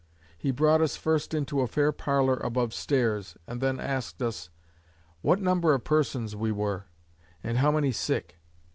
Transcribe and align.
He 0.35 0.49
brought 0.49 0.81
us 0.81 0.95
first 0.95 1.31
into 1.31 1.61
a 1.61 1.67
fair 1.67 1.91
parlour 1.91 2.37
above 2.37 2.73
stairs, 2.73 3.37
and 3.45 3.61
then 3.61 3.79
asked 3.79 4.19
us, 4.23 4.49
"What 5.21 5.39
number 5.39 5.75
of 5.75 5.83
persons 5.83 6.35
we 6.35 6.51
were? 6.51 6.85
And 7.43 7.59
how 7.59 7.69
many 7.71 7.91
sick?" 7.91 8.39